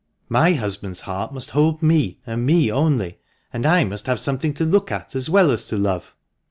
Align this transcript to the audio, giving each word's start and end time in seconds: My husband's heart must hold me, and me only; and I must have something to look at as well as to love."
My 0.29 0.53
husband's 0.53 1.01
heart 1.01 1.31
must 1.31 1.51
hold 1.51 1.83
me, 1.83 2.17
and 2.25 2.43
me 2.43 2.71
only; 2.71 3.19
and 3.53 3.67
I 3.67 3.83
must 3.83 4.07
have 4.07 4.19
something 4.19 4.51
to 4.55 4.65
look 4.65 4.91
at 4.91 5.15
as 5.15 5.29
well 5.29 5.51
as 5.51 5.67
to 5.67 5.77
love." 5.77 6.15